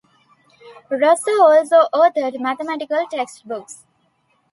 Rosser 0.89 1.39
also 1.39 1.87
authored 1.93 2.39
mathematical 2.39 3.05
textbooks. 3.11 3.85